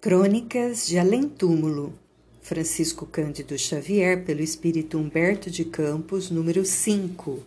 Crônicas 0.00 0.86
de 0.86 0.98
Além 0.98 1.28
Túmulo, 1.28 1.92
Francisco 2.40 3.04
Cândido 3.04 3.58
Xavier, 3.58 4.24
pelo 4.24 4.40
Espírito 4.40 4.96
Humberto 4.96 5.50
de 5.50 5.62
Campos, 5.62 6.30
número 6.30 6.64
5, 6.64 7.40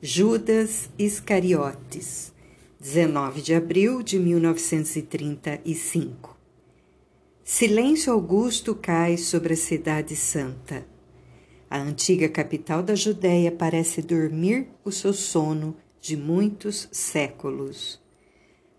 Judas 0.00 0.88
Iscariotes, 0.98 2.32
19 2.80 3.42
de 3.42 3.52
abril 3.52 4.02
de 4.02 4.18
1935. 4.18 6.34
Silêncio 7.44 8.14
augusto 8.14 8.74
cai 8.74 9.18
sobre 9.18 9.52
a 9.52 9.58
Cidade 9.58 10.16
Santa. 10.16 10.86
A 11.68 11.78
antiga 11.78 12.26
capital 12.26 12.82
da 12.82 12.94
Judéia 12.94 13.52
parece 13.52 14.00
dormir 14.00 14.68
o 14.82 14.90
seu 14.90 15.12
sono 15.12 15.76
de 16.00 16.16
muitos 16.16 16.88
séculos. 16.90 18.00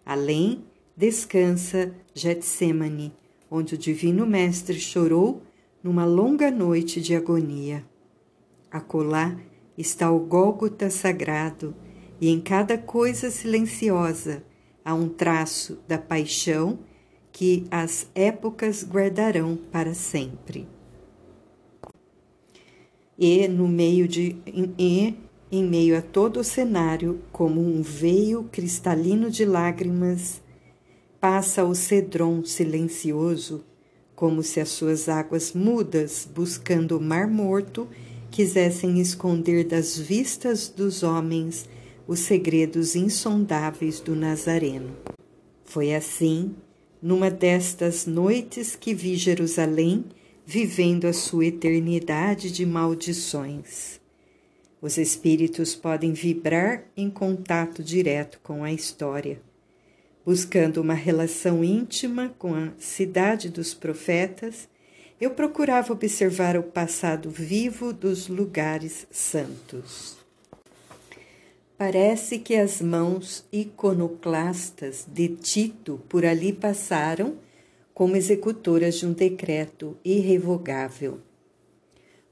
Além, 0.04 0.64
descansa 1.00 1.94
Getsemane, 2.14 3.14
onde 3.50 3.76
o 3.76 3.78
Divino 3.78 4.26
Mestre 4.26 4.78
chorou 4.78 5.42
numa 5.82 6.04
longa 6.04 6.52
noite 6.52 7.00
de 7.00 7.16
agonia. 7.16 7.86
Acolá 8.70 9.40
está 9.78 10.12
o 10.12 10.20
Gólgota 10.20 10.90
sagrado, 10.90 11.74
e 12.20 12.28
em 12.28 12.42
cada 12.42 12.78
coisa 12.78 13.32
silenciosa 13.32 14.44
há 14.84 14.94
um 14.94 15.08
traço 15.08 15.80
da 15.88 15.98
paixão 15.98 16.80
que 17.32 17.66
as 17.72 18.10
épocas 18.14 18.84
guardarão 18.84 19.58
para 19.72 19.94
sempre. 19.94 20.68
E 23.18 23.48
no 23.48 23.70
meio 23.70 24.06
de 24.06 24.36
e, 24.78 25.16
em 25.50 25.64
meio 25.64 25.98
a 25.98 26.02
todo 26.02 26.42
o 26.42 26.44
cenário, 26.44 27.22
como 27.32 27.62
um 27.62 27.82
veio 27.82 28.50
cristalino 28.52 29.32
de 29.32 29.46
lágrimas, 29.46 30.42
passa 31.20 31.66
o 31.66 31.76
cedron 31.76 32.44
silencioso, 32.46 33.64
como 34.16 34.42
se 34.42 34.60
as 34.60 34.70
suas 34.70 35.10
águas 35.10 35.54
mudas, 35.54 36.28
buscando 36.34 36.98
o 36.98 37.02
mar 37.02 37.28
morto, 37.28 37.88
quisessem 38.32 39.00
esconder 39.00 39.66
das 39.66 39.98
vistas 39.98 40.70
dos 40.70 41.04
homens 41.04 41.68
os 42.08 42.20
segredos 42.20 42.96
insondáveis 42.96 44.00
do 44.00 44.16
Nazareno. 44.16 44.96
Foi 45.66 45.94
assim, 45.94 46.56
numa 47.02 47.30
destas 47.30 48.06
noites 48.06 48.76
que 48.76 48.94
vi 48.94 49.16
Jerusalém 49.16 50.06
vivendo 50.46 51.06
a 51.06 51.14
sua 51.14 51.46
eternidade 51.46 52.52
de 52.52 52.66
maldições. 52.66 54.00
Os 54.82 54.98
espíritos 54.98 55.76
podem 55.76 56.14
vibrar 56.14 56.86
em 56.96 57.10
contato 57.10 57.84
direto 57.84 58.40
com 58.42 58.64
a 58.64 58.72
história 58.72 59.40
Buscando 60.30 60.80
uma 60.80 60.94
relação 60.94 61.64
íntima 61.64 62.36
com 62.38 62.54
a 62.54 62.70
cidade 62.78 63.50
dos 63.50 63.74
profetas, 63.74 64.70
eu 65.20 65.32
procurava 65.32 65.92
observar 65.92 66.56
o 66.56 66.62
passado 66.62 67.32
vivo 67.32 67.92
dos 67.92 68.28
lugares 68.28 69.08
santos. 69.10 70.18
Parece 71.76 72.38
que 72.38 72.56
as 72.56 72.80
mãos 72.80 73.44
iconoclastas 73.52 75.04
de 75.12 75.30
Tito 75.30 76.00
por 76.08 76.24
ali 76.24 76.54
passaram 76.54 77.40
como 77.92 78.16
executoras 78.16 79.00
de 79.00 79.08
um 79.08 79.14
decreto 79.14 79.98
irrevogável. 80.06 81.20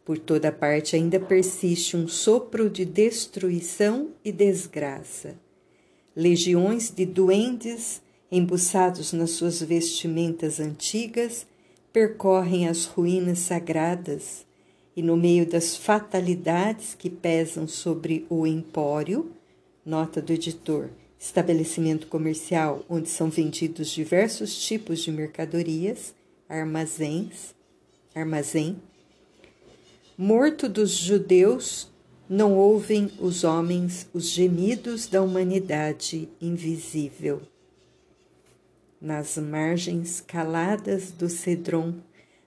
Por 0.06 0.20
toda 0.20 0.52
parte 0.52 0.96
ainda 0.96 1.20
persiste 1.20 1.98
um 1.98 2.08
sopro 2.08 2.70
de 2.70 2.86
destruição 2.86 4.10
e 4.24 4.32
desgraça 4.32 5.47
legiões 6.18 6.90
de 6.90 7.06
duendes, 7.06 8.02
embuçados 8.32 9.14
nas 9.14 9.30
suas 9.30 9.62
vestimentas 9.62 10.60
antigas, 10.60 11.46
percorrem 11.94 12.68
as 12.68 12.86
ruínas 12.86 13.38
sagradas 13.38 14.44
e, 14.96 15.04
no 15.04 15.16
meio 15.16 15.46
das 15.46 15.78
fatalidades 15.78 16.96
que 16.96 17.08
pesam 17.08 17.68
sobre 17.68 18.26
o 18.32 18.48
empório, 18.48 19.32
nota 19.86 20.20
do 20.20 20.34
editor, 20.34 20.90
estabelecimento 21.20 22.08
comercial 22.08 22.84
onde 22.90 23.10
são 23.10 23.30
vendidos 23.30 23.92
diversos 23.92 24.60
tipos 24.60 25.04
de 25.04 25.12
mercadorias, 25.12 26.16
armazéns, 26.50 27.54
armazém, 28.16 28.82
morto 30.18 30.68
dos 30.68 30.90
judeus 30.90 31.88
não 32.30 32.56
ouvem 32.56 33.10
os 33.20 33.44
homens 33.44 34.08
os 34.14 34.30
gemidos 34.30 35.08
da 35.08 35.22
humanidade 35.22 36.28
invisível. 36.42 37.42
Nas 39.00 39.38
margens 39.38 40.20
caladas 40.20 41.12
do 41.12 41.30
Cedron, 41.30 41.96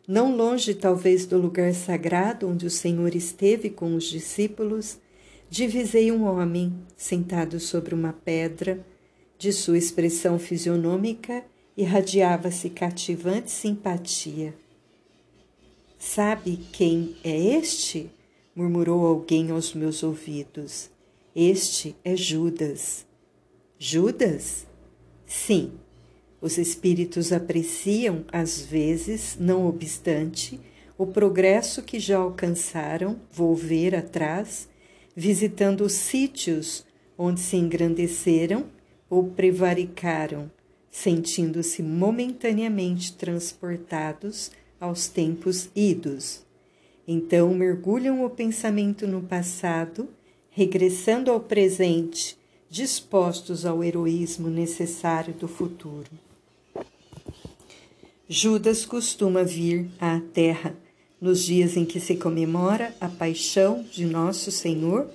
não 0.06 0.36
longe 0.36 0.74
talvez 0.74 1.24
do 1.24 1.38
lugar 1.38 1.72
sagrado 1.72 2.48
onde 2.48 2.66
o 2.66 2.70
Senhor 2.70 3.14
esteve 3.14 3.70
com 3.70 3.94
os 3.94 4.04
discípulos, 4.04 4.98
divisei 5.48 6.10
um 6.10 6.24
homem 6.24 6.74
sentado 6.97 7.60
sobre 7.60 7.94
uma 7.94 8.12
pedra, 8.12 8.84
de 9.38 9.52
sua 9.52 9.78
expressão 9.78 10.38
fisionômica 10.38 11.42
irradiava-se 11.74 12.68
cativante 12.68 13.50
simpatia. 13.50 14.52
Sabe 15.98 16.58
quem 16.72 17.16
é 17.24 17.38
este? 17.56 18.10
Murmurou 18.60 19.06
alguém 19.06 19.50
aos 19.50 19.72
meus 19.72 20.03
ouvidos. 20.03 20.91
Este 21.34 21.97
é 22.04 22.15
Judas. 22.15 23.06
Judas? 23.78 24.66
Sim. 25.25 25.72
Os 26.43 26.59
espíritos 26.59 27.32
apreciam, 27.32 28.22
às 28.31 28.60
vezes, 28.60 29.38
não 29.41 29.66
obstante, 29.66 30.60
o 30.98 31.06
progresso 31.06 31.82
que 31.82 31.98
já 31.98 32.19
alcançaram, 32.19 33.19
volver 33.32 33.94
atrás, 33.94 34.69
visitando 35.16 35.81
os 35.81 35.94
sítios 35.94 36.84
onde 37.16 37.41
se 37.41 37.56
engrandeceram 37.56 38.66
ou 39.09 39.25
prevaricaram, 39.25 40.50
sentindo-se 40.91 41.82
momentaneamente 41.82 43.15
transportados 43.15 44.50
aos 44.78 45.09
tempos 45.09 45.71
idos. 45.75 46.44
Então 47.12 47.53
mergulham 47.53 48.25
o 48.25 48.31
pensamento 48.31 49.04
no 49.04 49.21
passado, 49.21 50.09
regressando 50.48 51.28
ao 51.32 51.41
presente, 51.41 52.38
dispostos 52.71 53.66
ao 53.66 53.82
heroísmo 53.82 54.48
necessário 54.48 55.34
do 55.34 55.48
futuro. 55.48 56.09
Judas 58.28 58.87
costuma 58.87 59.43
vir 59.43 59.91
à 60.00 60.21
Terra 60.21 60.76
nos 61.21 61.43
dias 61.43 61.76
em 61.76 61.84
que 61.84 61.98
se 61.98 62.15
comemora 62.15 62.94
a 63.00 63.09
paixão 63.09 63.84
de 63.91 64.06
Nosso 64.06 64.53
Senhor, 64.53 65.10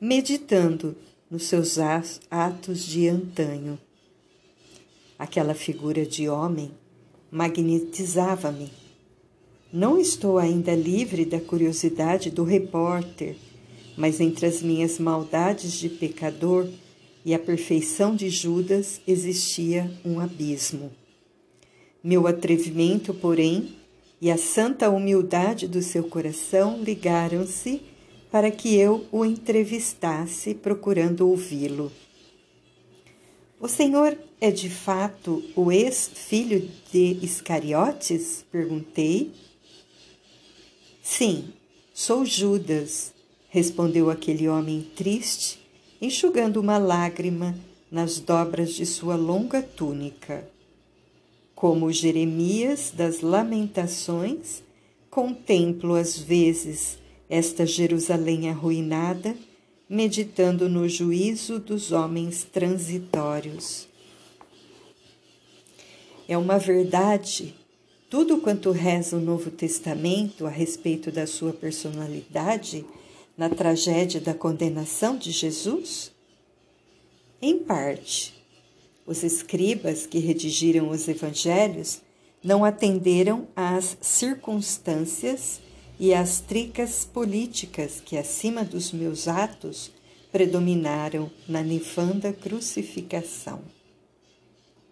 meditando 0.00 0.96
nos 1.30 1.44
seus 1.44 1.78
atos 2.28 2.84
de 2.84 3.06
antanho. 3.06 3.78
Aquela 5.16 5.54
figura 5.54 6.04
de 6.04 6.28
homem 6.28 6.72
magnetizava-me 7.30 8.68
não 9.76 10.00
estou 10.00 10.38
ainda 10.38 10.74
livre 10.74 11.26
da 11.26 11.38
curiosidade 11.38 12.30
do 12.30 12.44
repórter, 12.44 13.36
mas 13.94 14.22
entre 14.22 14.46
as 14.46 14.62
minhas 14.62 14.98
maldades 14.98 15.72
de 15.72 15.90
pecador 15.90 16.66
e 17.22 17.34
a 17.34 17.38
perfeição 17.38 18.16
de 18.16 18.30
Judas 18.30 19.02
existia 19.06 19.92
um 20.02 20.18
abismo. 20.18 20.90
Meu 22.02 22.26
atrevimento, 22.26 23.12
porém, 23.12 23.76
e 24.18 24.30
a 24.30 24.38
santa 24.38 24.88
humildade 24.88 25.68
do 25.68 25.82
seu 25.82 26.04
coração 26.04 26.82
ligaram-se 26.82 27.82
para 28.30 28.50
que 28.50 28.74
eu 28.74 29.04
o 29.12 29.26
entrevistasse, 29.26 30.54
procurando 30.54 31.28
ouvi-lo. 31.28 31.92
O 33.60 33.68
senhor 33.68 34.16
é 34.40 34.50
de 34.50 34.70
fato 34.70 35.44
o 35.54 35.70
ex-filho 35.70 36.66
de 36.90 37.18
Iscariotes? 37.22 38.42
perguntei 38.50 39.32
Sim, 41.08 41.52
sou 41.94 42.26
Judas, 42.26 43.14
respondeu 43.48 44.10
aquele 44.10 44.48
homem 44.48 44.84
triste, 44.96 45.60
enxugando 46.02 46.56
uma 46.56 46.78
lágrima 46.78 47.56
nas 47.88 48.18
dobras 48.18 48.74
de 48.74 48.84
sua 48.84 49.14
longa 49.14 49.62
túnica. 49.62 50.46
Como 51.54 51.92
Jeremias 51.92 52.92
das 52.92 53.20
Lamentações, 53.20 54.64
contemplo 55.08 55.94
às 55.94 56.18
vezes 56.18 56.98
esta 57.30 57.64
Jerusalém 57.64 58.50
arruinada, 58.50 59.36
meditando 59.88 60.68
no 60.68 60.88
juízo 60.88 61.60
dos 61.60 61.92
homens 61.92 62.42
transitórios. 62.42 63.86
É 66.26 66.36
uma 66.36 66.58
verdade 66.58 67.54
tudo 68.08 68.38
quanto 68.38 68.70
reza 68.70 69.16
o 69.16 69.20
Novo 69.20 69.50
Testamento 69.50 70.46
a 70.46 70.50
respeito 70.50 71.10
da 71.10 71.26
sua 71.26 71.52
personalidade 71.52 72.84
na 73.36 73.50
tragédia 73.50 74.20
da 74.20 74.32
condenação 74.32 75.16
de 75.16 75.32
Jesus? 75.32 76.12
Em 77.42 77.58
parte. 77.58 78.32
Os 79.04 79.22
escribas 79.22 80.06
que 80.06 80.18
redigiram 80.18 80.88
os 80.90 81.08
evangelhos 81.08 82.00
não 82.42 82.64
atenderam 82.64 83.48
às 83.56 83.96
circunstâncias 84.00 85.60
e 85.98 86.14
às 86.14 86.40
tricas 86.40 87.04
políticas 87.04 88.00
que, 88.04 88.16
acima 88.16 88.62
dos 88.62 88.92
meus 88.92 89.26
atos, 89.26 89.90
predominaram 90.30 91.30
na 91.48 91.62
nefanda 91.62 92.32
crucificação. 92.32 93.60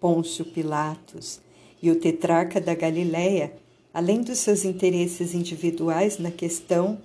Pôncio 0.00 0.44
Pilatos 0.44 1.43
e 1.84 1.90
o 1.90 1.96
tetrarca 1.96 2.58
da 2.58 2.74
Galiléia, 2.74 3.52
além 3.92 4.22
dos 4.22 4.38
seus 4.38 4.64
interesses 4.64 5.34
individuais 5.34 6.16
na 6.16 6.30
questão, 6.30 6.98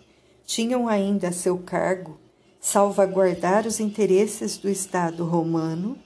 tinham 0.45 0.87
ainda 0.87 1.27
a 1.27 1.33
seu 1.33 1.57
cargo 1.57 2.17
salvaguardar 2.61 3.67
os 3.67 3.81
interesses 3.81 4.57
do 4.57 4.69
Estado 4.69 5.25
romano, 5.25 5.97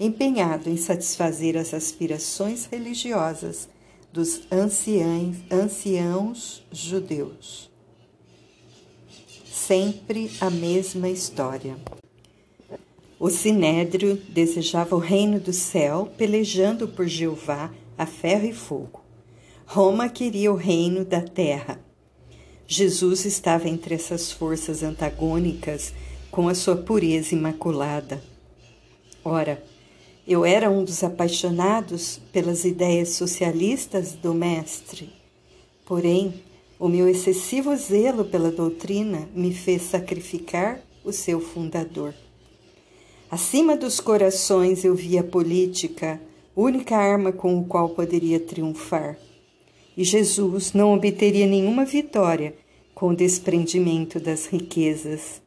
empenhado 0.00 0.70
em 0.70 0.76
satisfazer 0.78 1.54
as 1.54 1.74
aspirações 1.74 2.64
religiosas 2.64 3.68
dos 4.10 4.40
anciãos, 4.50 6.64
judeus. 6.72 7.70
Sempre 9.44 10.30
a 10.40 10.48
mesma 10.48 11.10
história. 11.10 11.76
O 13.20 13.28
sinédrio 13.28 14.16
desejava 14.30 14.96
o 14.96 14.98
reino 14.98 15.38
do 15.38 15.52
céu, 15.52 16.10
pelejando 16.16 16.88
por 16.88 17.06
Jeová 17.06 17.70
a 17.96 18.06
ferro 18.06 18.46
e 18.46 18.52
fogo. 18.52 19.00
Roma 19.66 20.08
queria 20.08 20.52
o 20.52 20.56
reino 20.56 21.04
da 21.04 21.20
terra. 21.20 21.80
Jesus 22.66 23.24
estava 23.24 23.68
entre 23.68 23.94
essas 23.94 24.32
forças 24.32 24.82
antagônicas 24.82 25.92
com 26.30 26.48
a 26.48 26.54
sua 26.54 26.76
pureza 26.76 27.34
imaculada. 27.34 28.22
Ora, 29.24 29.62
eu 30.26 30.44
era 30.44 30.70
um 30.70 30.82
dos 30.84 31.04
apaixonados 31.04 32.20
pelas 32.32 32.64
ideias 32.64 33.10
socialistas 33.10 34.12
do 34.12 34.34
Mestre. 34.34 35.12
Porém, 35.84 36.42
o 36.78 36.88
meu 36.88 37.08
excessivo 37.08 37.76
zelo 37.76 38.24
pela 38.24 38.50
doutrina 38.50 39.28
me 39.34 39.52
fez 39.52 39.82
sacrificar 39.82 40.80
o 41.04 41.12
seu 41.12 41.40
fundador. 41.40 42.14
Acima 43.30 43.76
dos 43.76 44.00
corações 44.00 44.84
eu 44.84 44.94
via 44.94 45.20
a 45.20 45.24
política, 45.24 46.20
única 46.56 46.96
arma 46.96 47.32
com 47.32 47.58
o 47.58 47.64
qual 47.64 47.90
poderia 47.90 48.38
triunfar. 48.38 49.18
E 49.96 50.04
Jesus 50.04 50.72
não 50.72 50.94
obteria 50.94 51.46
nenhuma 51.46 51.84
vitória 51.84 52.54
com 52.94 53.08
o 53.08 53.16
desprendimento 53.16 54.20
das 54.20 54.46
riquezas. 54.46 55.42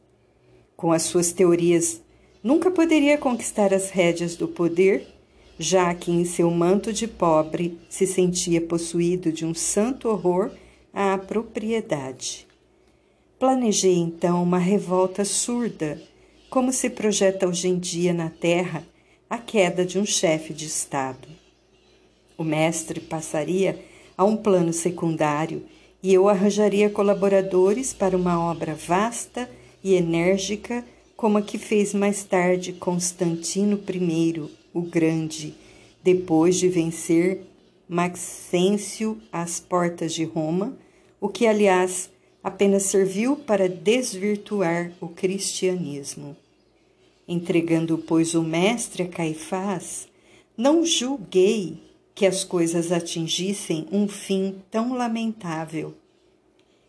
Com 0.76 0.92
as 0.92 1.02
suas 1.02 1.32
teorias, 1.32 2.02
nunca 2.42 2.70
poderia 2.70 3.16
conquistar 3.16 3.72
as 3.72 3.90
rédeas 3.90 4.36
do 4.36 4.46
poder, 4.46 5.06
já 5.58 5.94
que 5.94 6.10
em 6.10 6.24
seu 6.24 6.50
manto 6.50 6.92
de 6.92 7.08
pobre 7.08 7.78
se 7.88 8.06
sentia 8.06 8.60
possuído 8.60 9.32
de 9.32 9.44
um 9.44 9.54
santo 9.54 10.08
horror 10.08 10.50
à 10.92 11.16
propriedade. 11.18 12.46
Planejei 13.38 13.96
então 13.96 14.42
uma 14.42 14.58
revolta 14.58 15.24
surda, 15.24 16.00
como 16.50 16.72
se 16.72 16.90
projeta 16.90 17.48
hoje 17.48 17.68
em 17.68 17.78
dia 17.78 18.12
na 18.12 18.30
Terra 18.30 18.84
a 19.28 19.36
queda 19.36 19.84
de 19.84 19.98
um 19.98 20.06
chefe 20.06 20.54
de 20.54 20.66
Estado. 20.66 21.28
O 22.36 22.42
mestre 22.42 23.00
passaria 23.00 23.78
a 24.16 24.24
um 24.24 24.36
plano 24.36 24.72
secundário 24.72 25.64
e 26.02 26.14
eu 26.14 26.28
arranjaria 26.28 26.88
colaboradores 26.88 27.92
para 27.92 28.16
uma 28.16 28.40
obra 28.40 28.74
vasta 28.74 29.50
e 29.84 29.94
enérgica 29.94 30.84
como 31.16 31.36
a 31.36 31.42
que 31.42 31.58
fez 31.58 31.92
mais 31.92 32.24
tarde 32.24 32.72
Constantino 32.72 33.76
I, 33.76 34.50
o 34.72 34.80
Grande, 34.80 35.54
depois 36.02 36.56
de 36.56 36.68
vencer 36.68 37.42
Maxêncio 37.88 39.20
às 39.32 39.58
portas 39.58 40.14
de 40.14 40.24
Roma, 40.24 40.76
o 41.20 41.28
que, 41.28 41.46
aliás, 41.46 42.10
apenas 42.42 42.84
serviu 42.84 43.34
para 43.34 43.68
desvirtuar 43.68 44.92
o 45.00 45.08
cristianismo. 45.08 46.36
Entregando, 47.28 47.98
pois, 47.98 48.34
o 48.34 48.42
mestre 48.42 49.02
a 49.02 49.06
Caifás, 49.06 50.08
não 50.56 50.84
julguei 50.84 51.76
que 52.14 52.24
as 52.24 52.42
coisas 52.42 52.90
atingissem 52.90 53.86
um 53.92 54.08
fim 54.08 54.56
tão 54.70 54.94
lamentável. 54.94 55.94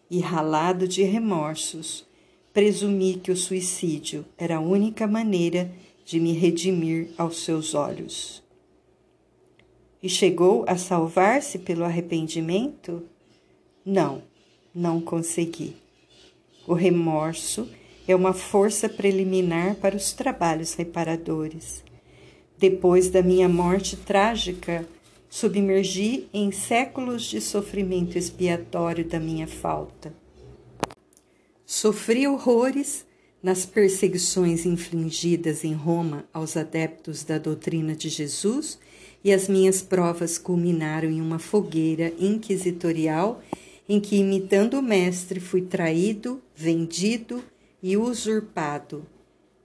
E 0.10 0.20
ralado 0.20 0.88
de 0.88 1.04
remorsos, 1.04 2.08
presumi 2.54 3.16
que 3.16 3.32
o 3.32 3.38
suicídio 3.38 4.26
era 4.38 4.56
a 4.56 4.62
única 4.62 5.06
maneira 5.06 5.70
de 6.04 6.20
me 6.20 6.32
redimir 6.32 7.10
aos 7.18 7.44
seus 7.44 7.76
olhos. 7.76 8.42
E 10.02 10.08
chegou 10.08 10.64
a 10.68 10.78
salvar-se 10.78 11.60
pelo 11.60 11.84
arrependimento? 11.84 13.04
Não, 13.86 14.24
não 14.74 15.02
consegui. 15.02 15.76
O 16.66 16.74
remorso 16.74 17.70
é 18.12 18.16
uma 18.16 18.34
força 18.34 18.90
preliminar 18.90 19.76
para 19.76 19.96
os 19.96 20.14
trabalhos 20.14 20.74
reparadores. 20.74 21.84
Depois 22.58 23.08
da 23.08 23.22
minha 23.22 23.48
morte 23.48 23.96
trágica, 23.96 24.84
submergi 25.30 26.28
em 26.34 26.52
séculos 26.52 27.26
de 27.26 27.40
sofrimento 27.40 28.18
expiatório 28.18 29.06
da 29.06 29.20
minha 29.20 29.46
falta. 29.46 30.12
Sofri 31.64 32.28
horrores 32.28 33.06
nas 33.44 33.64
perseguições 33.64 34.66
infligidas 34.66 35.64
em 35.64 35.74
Roma 35.74 36.26
aos 36.34 36.58
adeptos 36.58 37.24
da 37.24 37.38
doutrina 37.38 37.96
de 37.96 38.10
Jesus 38.10 38.80
e 39.24 39.32
as 39.32 39.48
minhas 39.48 39.84
provas 39.84 40.40
culminaram 40.40 41.12
em 41.12 41.22
uma 41.22 41.38
fogueira 41.38 42.12
inquisitorial 42.20 43.40
em 43.88 44.00
que, 44.00 44.16
imitando 44.16 44.80
o 44.80 44.82
Mestre, 44.82 45.40
fui 45.40 45.62
traído, 45.62 46.42
vendido 46.56 47.44
e 47.82 47.98
usurpado. 47.98 49.06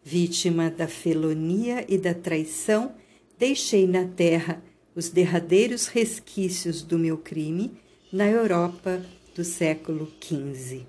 Vítima 0.02 0.70
da 0.70 0.86
felonia 0.86 1.84
e 1.88 1.96
da 1.96 2.12
traição, 2.12 2.94
deixei 3.38 3.86
na 3.86 4.04
terra 4.04 4.62
os 4.94 5.08
derradeiros 5.08 5.86
resquícios 5.86 6.82
do 6.82 6.98
meu 6.98 7.18
crime 7.18 7.72
na 8.12 8.28
Europa 8.28 9.04
do 9.34 9.42
século 9.42 10.10
XV. 10.20 10.86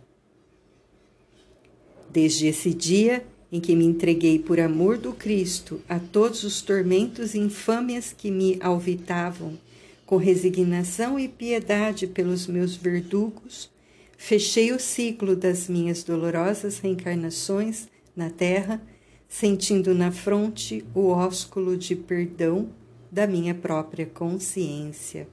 Desde 2.11 2.47
esse 2.47 2.73
dia 2.73 3.25
em 3.51 3.59
que 3.59 3.75
me 3.75 3.85
entreguei 3.85 4.37
por 4.37 4.59
amor 4.59 4.97
do 4.97 5.13
Cristo 5.13 5.81
a 5.87 5.99
todos 5.99 6.43
os 6.43 6.61
tormentos 6.61 7.33
e 7.33 7.39
infâmias 7.39 8.13
que 8.13 8.29
me 8.29 8.57
alvitavam, 8.61 9.57
com 10.05 10.17
resignação 10.17 11.19
e 11.19 11.27
piedade 11.27 12.05
pelos 12.05 12.47
meus 12.47 12.75
verdugos, 12.75 13.69
Fechei 14.17 14.71
o 14.71 14.79
ciclo 14.79 15.35
das 15.35 15.67
minhas 15.67 16.03
dolorosas 16.03 16.79
reencarnações 16.79 17.87
na 18.15 18.29
terra, 18.29 18.81
sentindo 19.27 19.93
na 19.93 20.11
fronte 20.11 20.85
o 20.93 21.07
ósculo 21.07 21.77
de 21.77 21.95
perdão 21.95 22.69
da 23.11 23.27
minha 23.27 23.53
própria 23.53 24.05
consciência. 24.05 25.27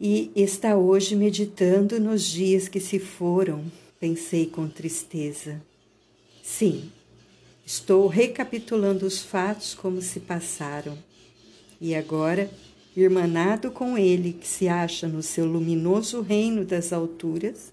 E 0.00 0.30
está 0.36 0.76
hoje 0.76 1.16
meditando 1.16 1.98
nos 1.98 2.24
dias 2.24 2.68
que 2.68 2.80
se 2.80 2.98
foram, 2.98 3.64
pensei 3.98 4.46
com 4.46 4.68
tristeza. 4.68 5.62
Sim, 6.42 6.90
estou 7.64 8.06
recapitulando 8.06 9.06
os 9.06 9.22
fatos 9.22 9.74
como 9.74 10.02
se 10.02 10.20
passaram. 10.20 10.98
E 11.80 11.94
agora 11.94 12.50
irmanado 12.96 13.70
com 13.70 13.98
ele 13.98 14.32
que 14.32 14.48
se 14.48 14.68
acha 14.68 15.06
no 15.06 15.22
seu 15.22 15.44
luminoso 15.44 16.22
reino 16.22 16.64
das 16.64 16.92
alturas, 16.92 17.72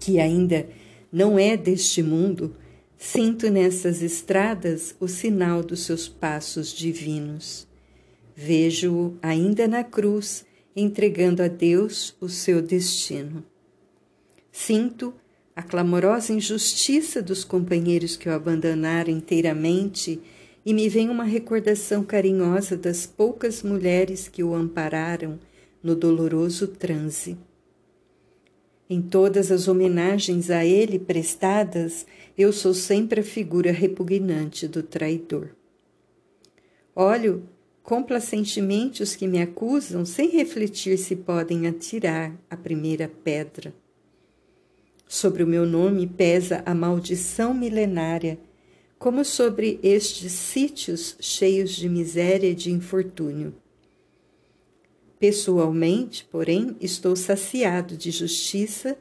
que 0.00 0.18
ainda 0.18 0.66
não 1.12 1.38
é 1.38 1.56
deste 1.56 2.02
mundo, 2.02 2.56
sinto 2.96 3.50
nessas 3.50 4.00
estradas 4.00 4.94
o 4.98 5.06
sinal 5.06 5.62
dos 5.62 5.80
seus 5.80 6.08
passos 6.08 6.72
divinos. 6.72 7.66
Vejo-o 8.34 9.16
ainda 9.20 9.68
na 9.68 9.84
cruz, 9.84 10.44
entregando 10.74 11.42
a 11.42 11.48
Deus 11.48 12.16
o 12.20 12.28
seu 12.28 12.62
destino. 12.62 13.44
Sinto 14.50 15.12
a 15.54 15.62
clamorosa 15.62 16.32
injustiça 16.32 17.20
dos 17.20 17.44
companheiros 17.44 18.16
que 18.16 18.28
o 18.28 18.32
abandonaram 18.32 19.12
inteiramente 19.12 20.18
e 20.64 20.72
me 20.72 20.88
vem 20.88 21.10
uma 21.10 21.24
recordação 21.24 22.04
carinhosa 22.04 22.76
das 22.76 23.06
poucas 23.06 23.62
mulheres 23.62 24.28
que 24.28 24.42
o 24.42 24.54
ampararam 24.54 25.38
no 25.82 25.96
doloroso 25.96 26.68
transe. 26.68 27.36
Em 28.88 29.00
todas 29.00 29.50
as 29.50 29.68
homenagens 29.68 30.50
a 30.50 30.64
ele 30.64 30.98
prestadas, 30.98 32.06
eu 32.36 32.52
sou 32.52 32.74
sempre 32.74 33.20
a 33.20 33.24
figura 33.24 33.72
repugnante 33.72 34.68
do 34.68 34.82
traidor. 34.82 35.48
Olho 36.94 37.42
complacentemente 37.82 39.02
os 39.02 39.16
que 39.16 39.26
me 39.26 39.40
acusam, 39.42 40.04
sem 40.04 40.30
refletir 40.30 40.96
se 40.98 41.16
podem 41.16 41.66
atirar 41.66 42.32
a 42.48 42.56
primeira 42.56 43.10
pedra. 43.24 43.74
Sobre 45.08 45.42
o 45.42 45.46
meu 45.46 45.66
nome 45.66 46.06
pesa 46.06 46.62
a 46.64 46.74
maldição 46.74 47.52
milenária 47.52 48.38
como 49.02 49.24
sobre 49.24 49.80
estes 49.82 50.30
sítios 50.30 51.16
cheios 51.18 51.72
de 51.72 51.88
miséria 51.88 52.50
e 52.50 52.54
de 52.54 52.70
infortúnio. 52.70 53.52
Pessoalmente, 55.18 56.24
porém, 56.30 56.76
estou 56.80 57.16
saciado 57.16 57.96
de 57.96 58.12
justiça, 58.12 58.96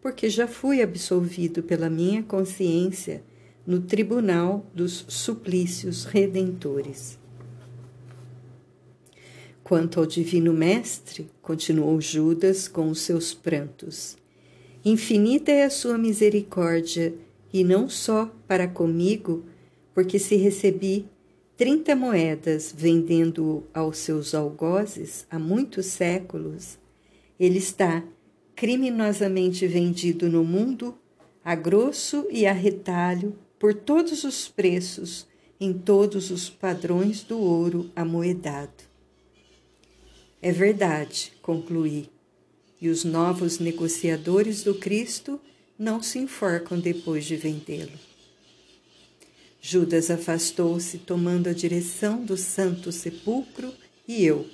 porque 0.00 0.30
já 0.30 0.46
fui 0.46 0.80
absolvido 0.80 1.64
pela 1.64 1.90
minha 1.90 2.22
consciência 2.22 3.24
no 3.66 3.80
tribunal 3.80 4.64
dos 4.72 5.04
suplícios 5.08 6.04
redentores. 6.04 7.18
Quanto 9.64 9.98
ao 9.98 10.06
Divino 10.06 10.52
Mestre, 10.52 11.28
continuou 11.42 12.00
Judas 12.00 12.68
com 12.68 12.88
os 12.88 13.00
seus 13.00 13.34
prantos, 13.34 14.16
infinita 14.84 15.50
é 15.50 15.64
a 15.64 15.70
sua 15.70 15.98
misericórdia, 15.98 17.12
e 17.52 17.64
não 17.64 17.88
só 17.88 18.30
para 18.46 18.68
comigo, 18.68 19.44
porque 19.94 20.18
se 20.18 20.36
recebi 20.36 21.06
trinta 21.56 21.94
moedas 21.94 22.74
vendendo 22.76 23.64
aos 23.74 23.98
seus 23.98 24.34
algozes 24.34 25.26
há 25.30 25.38
muitos 25.38 25.86
séculos, 25.86 26.78
ele 27.38 27.58
está 27.58 28.02
criminosamente 28.54 29.66
vendido 29.66 30.28
no 30.28 30.44
mundo 30.44 30.96
a 31.44 31.54
grosso 31.54 32.26
e 32.30 32.46
a 32.46 32.52
retalho 32.52 33.36
por 33.58 33.74
todos 33.74 34.24
os 34.24 34.48
preços, 34.48 35.26
em 35.60 35.72
todos 35.72 36.30
os 36.30 36.48
padrões 36.48 37.22
do 37.22 37.38
ouro 37.38 37.90
amoedado. 37.94 38.84
É 40.40 40.50
verdade, 40.50 41.32
concluí, 41.42 42.08
e 42.80 42.88
os 42.88 43.04
novos 43.04 43.58
negociadores 43.58 44.64
do 44.64 44.74
Cristo 44.74 45.38
não 45.80 46.02
se 46.02 46.18
enforcam 46.18 46.78
depois 46.78 47.24
de 47.24 47.36
vendê-lo. 47.36 47.98
Judas 49.62 50.10
afastou-se, 50.10 50.98
tomando 50.98 51.48
a 51.48 51.54
direção 51.54 52.22
do 52.22 52.36
Santo 52.36 52.92
Sepulcro, 52.92 53.72
e 54.06 54.22
eu, 54.22 54.46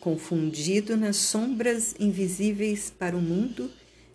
confundido 0.00 0.96
nas 0.96 1.16
sombras 1.16 1.94
invisíveis 2.00 2.90
para 2.98 3.14
o 3.14 3.20
mundo, 3.20 3.70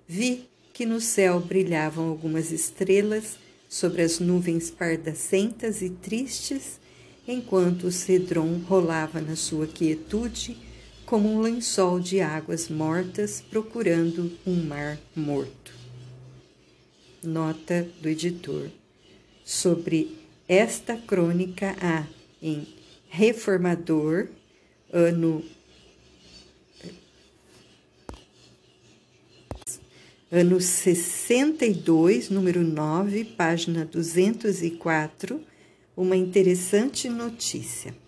vi 0.08 0.50
que 0.74 0.88
no 0.88 1.00
céu 1.00 1.40
brilhavam 1.40 2.10
algumas 2.10 2.52
estrelas 2.52 3.38
sobre 3.70 4.02
as 4.02 4.20
nuvens 4.20 4.72
pardacentas 4.72 5.84
e 5.84 5.92
tristes, 5.92 6.80
enquanto 7.28 7.86
o 7.86 7.92
cedron 7.92 8.58
rolava 8.68 9.22
na 9.22 9.36
sua 9.36 9.68
quietude 9.68 10.58
como 11.06 11.32
um 11.32 11.42
lençol 11.42 12.00
de 12.00 12.22
águas 12.22 12.70
mortas 12.70 13.44
procurando 13.52 14.32
um 14.48 14.64
mar 14.64 14.98
morto. 15.16 15.85
Nota 17.25 17.88
do 18.01 18.08
editor. 18.08 18.70
Sobre 19.44 20.17
esta 20.48 20.96
crônica 20.96 21.75
há 21.82 22.05
em 22.41 22.67
Reformador, 23.10 24.27
ano 24.91 25.44
ano 30.32 30.60
62, 30.60 32.29
número 32.29 32.62
9, 32.62 33.24
página 33.24 33.86
204, 33.86 35.41
uma 35.96 36.15
interessante 36.15 37.08
notícia. 37.08 38.05